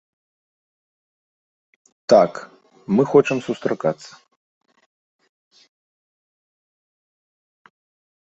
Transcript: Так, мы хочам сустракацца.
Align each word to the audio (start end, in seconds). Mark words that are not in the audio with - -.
Так, 2.11 2.31
мы 2.95 3.03
хочам 3.11 3.37
сустракацца. 3.49 4.11